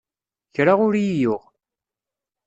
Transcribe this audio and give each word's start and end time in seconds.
Kra 0.55 0.73
ur 0.85 0.93
i-yuɣ. 0.97 1.43